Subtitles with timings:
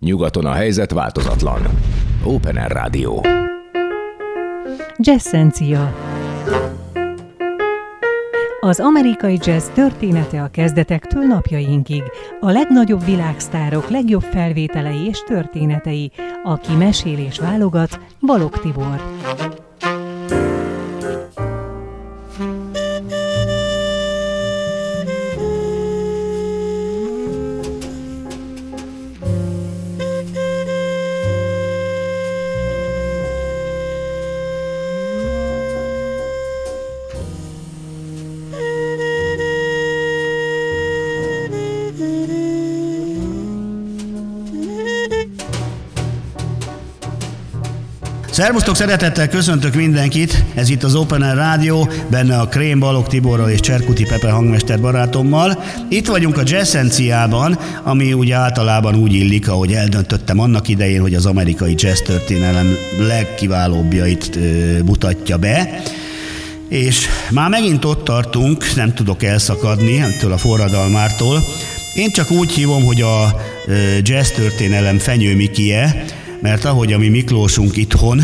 [0.00, 1.60] Nyugaton a helyzet változatlan.
[2.24, 3.24] Open Air Rádió.
[4.96, 5.94] Jazzencia.
[8.60, 12.02] Az amerikai jazz története a kezdetektől napjainkig.
[12.40, 16.12] A legnagyobb világsztárok legjobb felvételei és történetei.
[16.44, 19.02] Aki mesél és válogat, Balog Tibor.
[48.38, 53.50] Szervusztok, szeretettel köszöntök mindenkit, ez itt az Open Air Rádió, benne a Krém Balog Tiborral
[53.50, 55.62] és Cserkuti Pepe hangmester barátommal.
[55.88, 61.26] Itt vagyunk a Jazzenciában, ami ugye általában úgy illik, ahogy eldöntöttem annak idején, hogy az
[61.26, 64.38] amerikai jazz történelem legkiválóbbjait
[64.84, 65.82] mutatja be.
[66.68, 71.44] És már megint ott tartunk, nem tudok elszakadni ettől a forradalmártól.
[71.94, 73.40] Én csak úgy hívom, hogy a
[74.02, 76.04] jazz történelem fenyőmikie,
[76.40, 78.22] mert ahogy a mi Miklósunk itthon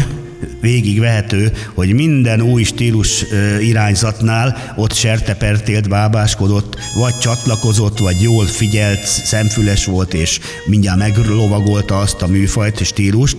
[0.61, 3.25] végig vehető, hogy minden új stílus
[3.61, 12.23] irányzatnál ott sertepertélt, bábáskodott, vagy csatlakozott, vagy jól figyelt, szemfüles volt, és mindjárt meglovagolta azt
[12.23, 13.37] a műfajt, stílust.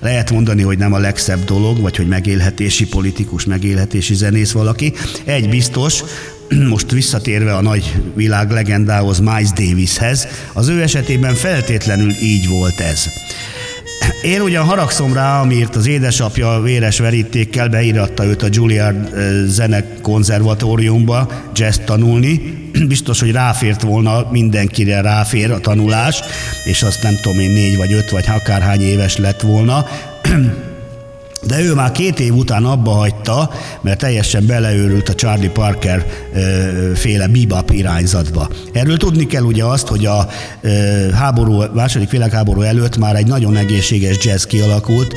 [0.00, 4.92] Lehet mondani, hogy nem a legszebb dolog, vagy hogy megélhetési politikus, megélhetési zenész valaki.
[5.24, 6.02] Egy biztos,
[6.70, 13.08] most visszatérve a nagy világ legendához, Miles Davishez, az ő esetében feltétlenül így volt ez.
[14.24, 19.14] Én ugyan haragszom rá, amiért az édesapja véres verítékkel beíratta őt a Juilliard
[19.46, 22.40] zenekonzervatóriumba jazz tanulni.
[22.88, 26.22] Biztos, hogy ráfért volna, mindenkire ráfér a tanulás,
[26.64, 29.86] és azt nem tudom én négy vagy öt vagy akárhány éves lett volna
[31.46, 33.50] de ő már két év után abba hagyta,
[33.80, 36.06] mert teljesen beleőrült a Charlie Parker
[36.94, 38.50] féle bebop irányzatba.
[38.72, 40.28] Erről tudni kell ugye azt, hogy a
[41.14, 45.14] háború, második világháború előtt már egy nagyon egészséges jazz kialakult,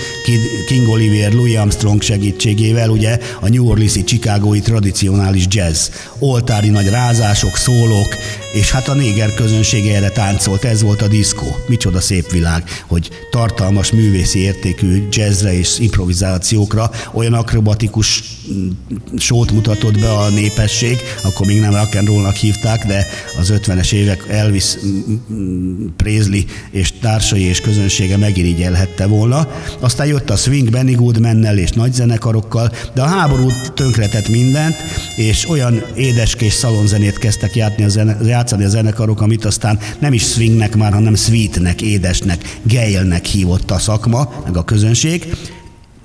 [0.67, 5.87] King Oliver, Louis Armstrong segítségével, ugye a New Orleans-i, Chicagói tradicionális jazz.
[6.19, 8.15] Oltári nagy rázások, szólók,
[8.53, 11.55] és hát a néger közönség erre táncolt, ez volt a diszkó.
[11.67, 15.79] Micsoda szép világ, hogy tartalmas művészi értékű jazzre és
[16.17, 18.69] improvizációkra olyan akrobatikus mm,
[19.17, 23.05] sót mutatott be a népesség, akkor még nem rock'n'rollnak hívták, de
[23.39, 26.41] az 50-es évek Elvis mm, mm, Presley
[26.71, 29.47] és társai és közönsége megirigyelhette volna.
[29.79, 34.75] Aztán jött a swing Benny Goodmannel és nagy zenekarokkal, de a háború tönkretett mindent,
[35.15, 40.23] és olyan édeskés szalonzenét kezdtek játni a zene, játszani a zenekarok, amit aztán nem is
[40.23, 45.27] swingnek már, hanem sweetnek, édesnek, geilnek hívott a szakma, meg a közönség.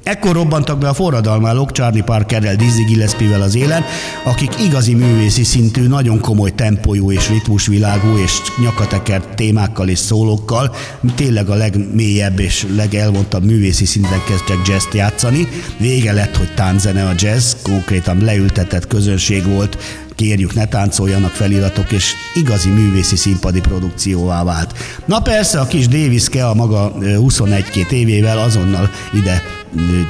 [0.03, 3.85] Ekkor robbantak be a forradalmálók Charlie Parkerrel, Dizzy Gillespie-vel az élen,
[4.25, 10.75] akik igazi művészi szintű, nagyon komoly tempójú és ritmusvilágú és nyakatekert témákkal és szólókkal,
[11.15, 15.49] tényleg a legmélyebb és legelvontabb művészi szinten kezdtek jazz játszani.
[15.79, 19.79] Vége lett, hogy tánzene a jazz, konkrétan leültetett közönség volt,
[20.15, 24.75] kérjük, ne táncoljanak feliratok, és igazi művészi színpadi produkcióvá vált.
[25.05, 29.43] Na persze, a kis Daviske a maga 21-2 évével azonnal ide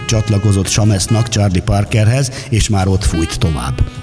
[0.06, 4.01] csatlakozott Samesznak, Charlie Parkerhez, és már ott fújt tovább.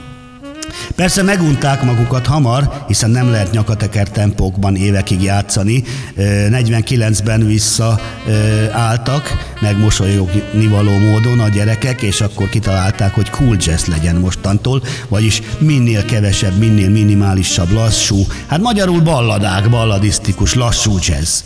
[0.95, 5.83] Persze megunták magukat hamar, hiszen nem lehet nyakateker tempókban évekig játszani.
[6.17, 14.83] 49-ben visszaálltak, megmosolyogni való módon a gyerekek, és akkor kitalálták, hogy cool jazz legyen mostantól,
[15.07, 21.43] vagyis minél kevesebb, minél minimálisabb, lassú, hát magyarul balladák, balladisztikus, lassú jazz.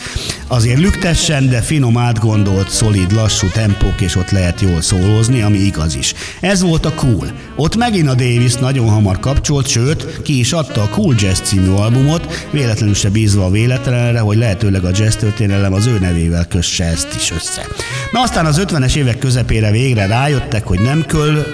[0.48, 5.96] Azért lüktessen, de finom, átgondolt, szolid, lassú tempók, és ott lehet jól szólózni, ami igaz
[5.96, 6.14] is.
[6.40, 7.32] Ez volt a cool.
[7.56, 11.69] Ott megint a Davis nagyon hamar kapcsolt, sőt, ki is adta a Cool Jazz című
[11.69, 16.86] albumot, véletlenül se bízva a véletlenre, hogy lehetőleg a jazz történelem az ő nevével kösse
[16.86, 17.68] ezt is össze.
[18.12, 21.45] Na aztán az 50-es évek közepére végre rájöttek, hogy nem kell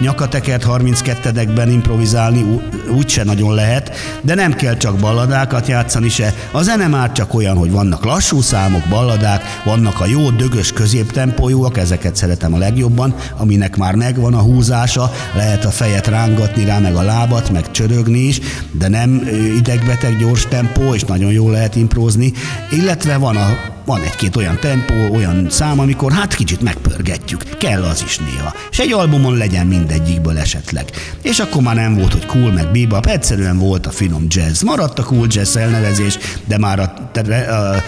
[0.00, 2.60] nyakatekert 32-edekben improvizálni,
[2.90, 3.90] úgyse nagyon lehet,
[4.22, 6.34] de nem kell csak balladákat játszani se.
[6.50, 11.78] A zene már csak olyan, hogy vannak lassú számok, balladák, vannak a jó, dögös középtempójúak,
[11.78, 16.96] ezeket szeretem a legjobban, aminek már megvan a húzása, lehet a fejet rángatni rá, meg
[16.98, 18.40] a lábat, meg csörögni is,
[18.72, 22.32] de nem idegbeteg gyors tempó, és nagyon jól lehet improzni,
[22.70, 27.42] illetve van a van egy-két olyan tempó, olyan szám, amikor hát kicsit megpörgetjük.
[27.58, 28.54] Kell az is néha.
[28.70, 30.90] És egy albumon legyen mindegyikből esetleg.
[31.22, 34.62] És akkor már nem volt, hogy cool meg bebop, egyszerűen volt a finom jazz.
[34.62, 37.82] Maradt a cool jazz elnevezés, de már a, a, a,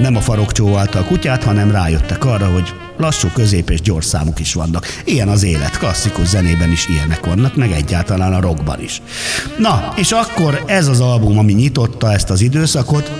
[0.00, 4.40] nem a farok csóválta a kutyát, hanem rájöttek arra, hogy lassú, közép és gyors számok
[4.40, 4.86] is vannak.
[5.04, 9.02] Ilyen az élet, klasszikus zenében is ilyenek vannak, meg egyáltalán a rockban is.
[9.58, 13.12] Na, és akkor ez az album, ami nyitotta ezt az időszakot,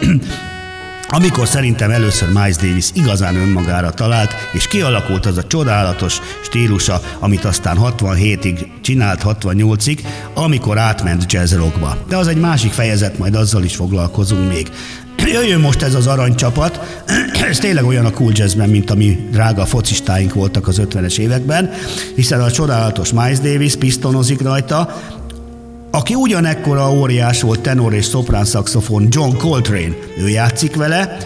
[1.14, 7.44] amikor szerintem először Miles Davis igazán önmagára talált, és kialakult az a csodálatos stílusa, amit
[7.44, 9.98] aztán 67-ig csinált, 68-ig,
[10.34, 11.96] amikor átment jazz rockba.
[12.08, 14.70] De az egy másik fejezet, majd azzal is foglalkozunk még.
[15.32, 17.02] Jöjjön most ez az aranycsapat,
[17.50, 21.70] ez tényleg olyan a cool jazzben, mint ami drága focistáink voltak az 50-es években,
[22.14, 25.02] hiszen a csodálatos Miles Davis pisztonozik rajta,
[25.94, 31.16] aki ugyanekkora óriás volt tenor és szoprán szaxofon John Coltrane, ő játszik vele,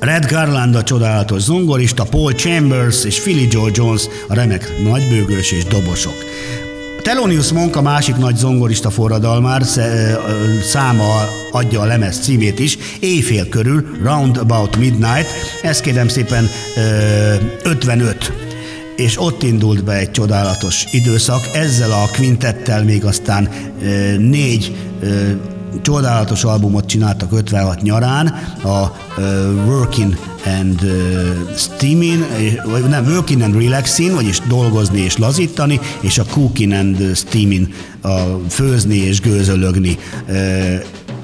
[0.00, 5.64] Red Garland a csodálatos zongorista, Paul Chambers és Philly Joe Jones a remek nagybőgős és
[5.64, 6.14] dobosok.
[7.02, 9.62] Telonius Monk a másik nagy zongorista forradalmár
[10.62, 15.26] száma adja a lemez címét is, éjfél körül, Round About Midnight,
[15.62, 16.48] ez kérem szépen
[17.62, 18.49] 55
[18.96, 21.40] és ott indult be egy csodálatos időszak.
[21.54, 23.48] Ezzel a kvintettel még aztán
[24.18, 24.76] négy
[25.82, 28.26] csodálatos albumot csináltak 56 nyarán,
[28.64, 28.92] a
[29.66, 30.80] Working and
[31.56, 32.26] Steaming,
[32.64, 37.66] vagy nem, Working and Relaxing, vagyis dolgozni és lazítani, és a Cooking and Steaming,
[38.02, 39.98] a főzni és gőzölögni.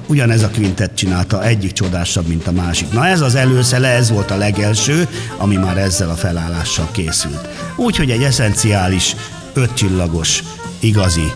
[0.07, 2.91] Ugyanez a kvintet csinálta, egyik csodásabb, mint a másik.
[2.91, 5.07] Na ez az előszele, ez volt a legelső,
[5.37, 7.47] ami már ezzel a felállással készült.
[7.75, 9.15] Úgyhogy egy eszenciális,
[9.53, 10.43] ötcsillagos,
[10.79, 11.31] igazi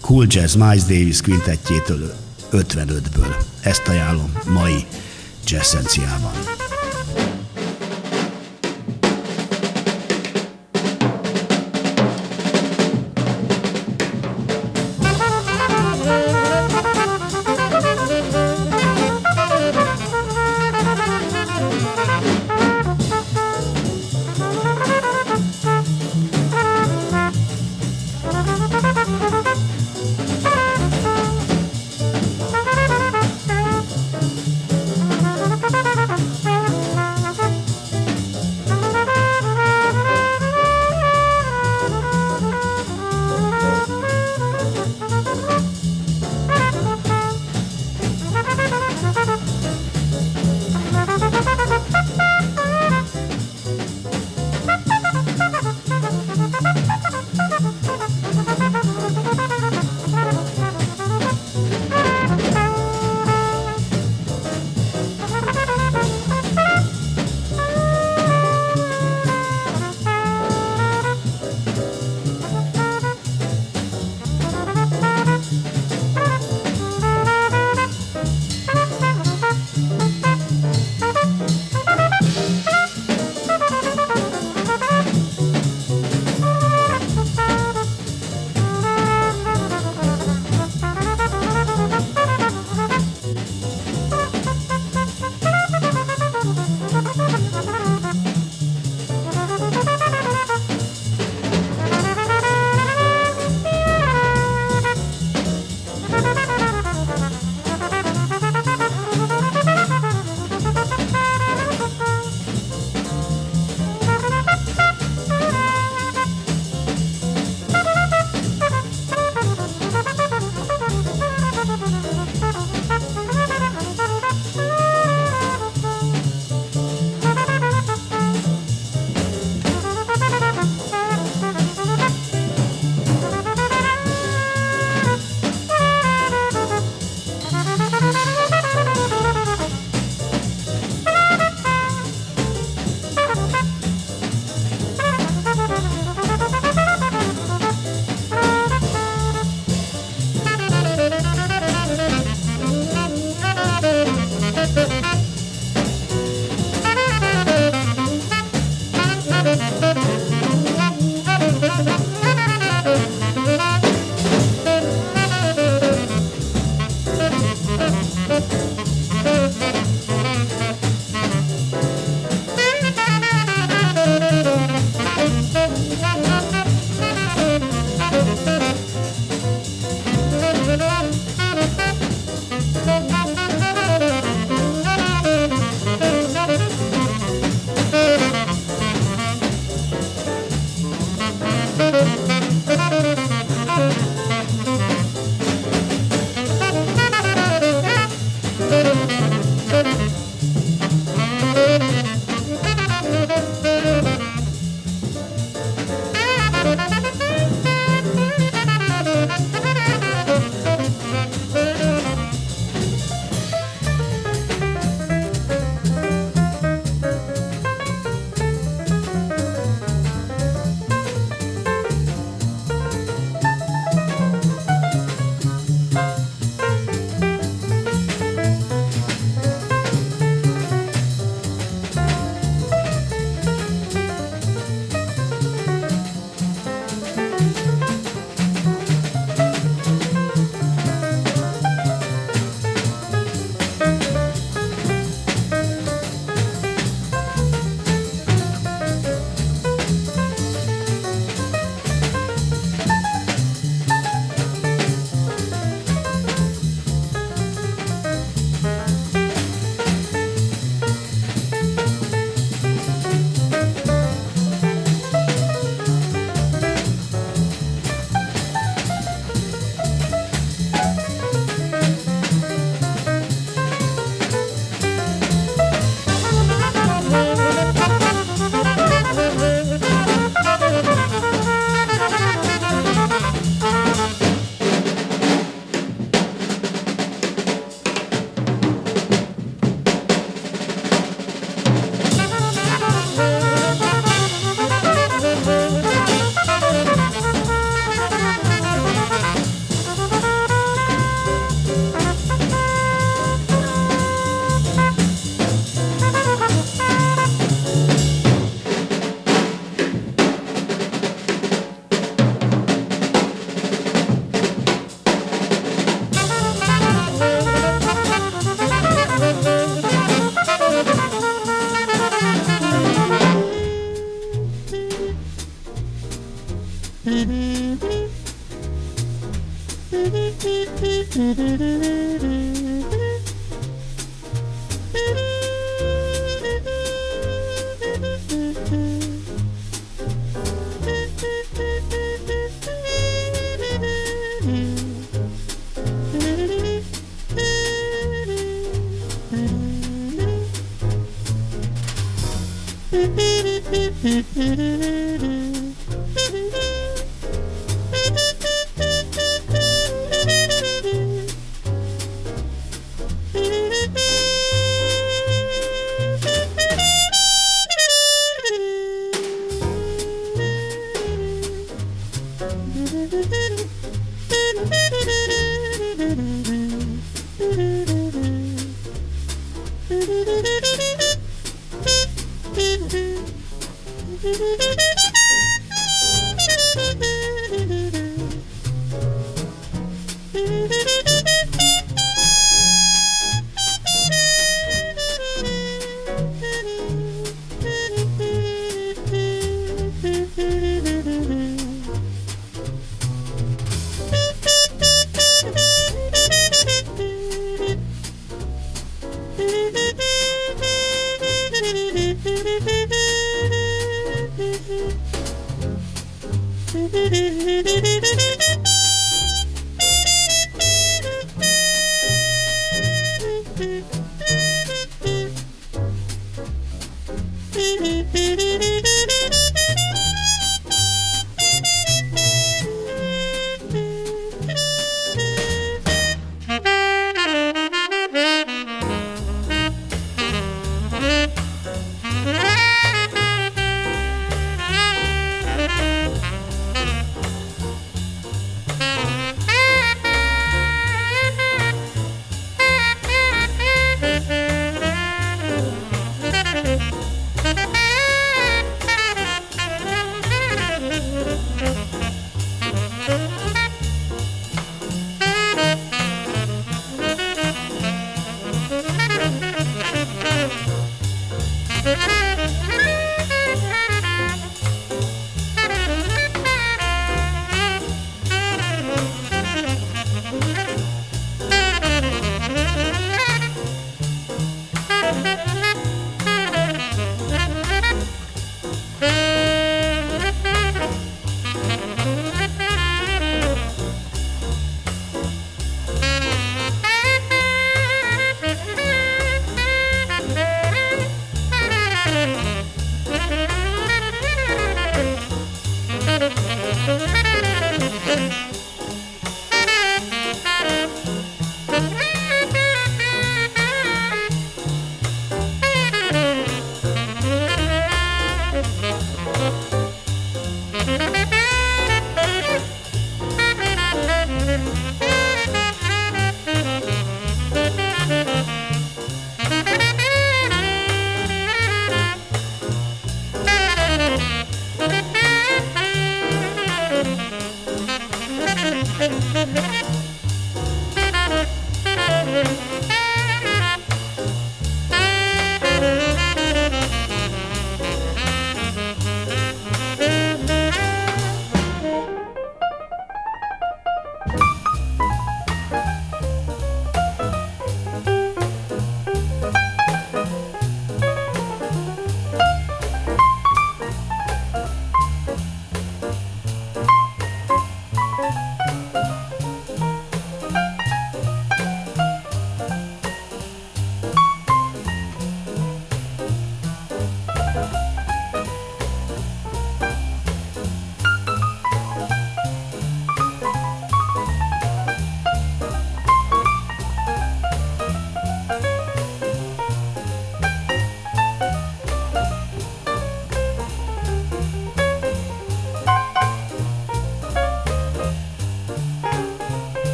[0.00, 2.14] Cool Jazz Miles Davis kvintettjétől
[2.52, 3.34] 55-ből.
[3.60, 4.84] Ezt ajánlom mai
[5.46, 6.61] Jazzenciában.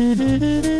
[0.00, 0.79] Mm-hmm.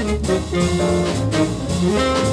[0.00, 0.28] Thank
[1.82, 2.27] you.